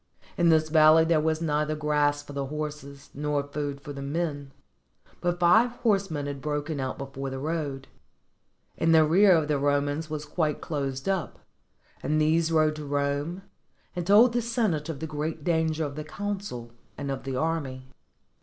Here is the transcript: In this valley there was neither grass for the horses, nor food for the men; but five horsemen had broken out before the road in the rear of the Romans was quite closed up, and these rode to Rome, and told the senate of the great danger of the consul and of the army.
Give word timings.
In 0.35 0.49
this 0.49 0.69
valley 0.69 1.05
there 1.05 1.19
was 1.19 1.43
neither 1.43 1.75
grass 1.75 2.23
for 2.23 2.33
the 2.33 2.47
horses, 2.47 3.11
nor 3.13 3.43
food 3.43 3.79
for 3.81 3.93
the 3.93 4.01
men; 4.01 4.51
but 5.19 5.39
five 5.39 5.73
horsemen 5.73 6.25
had 6.25 6.41
broken 6.41 6.79
out 6.79 6.97
before 6.97 7.29
the 7.29 7.37
road 7.37 7.87
in 8.75 8.93
the 8.93 9.05
rear 9.05 9.33
of 9.33 9.47
the 9.47 9.59
Romans 9.59 10.09
was 10.09 10.25
quite 10.25 10.59
closed 10.59 11.07
up, 11.07 11.37
and 12.01 12.19
these 12.19 12.51
rode 12.51 12.77
to 12.77 12.83
Rome, 12.85 13.43
and 13.95 14.07
told 14.07 14.33
the 14.33 14.41
senate 14.41 14.89
of 14.89 15.01
the 15.01 15.05
great 15.05 15.43
danger 15.43 15.85
of 15.85 15.95
the 15.95 16.03
consul 16.03 16.71
and 16.97 17.11
of 17.11 17.21
the 17.23 17.35
army. 17.35 17.85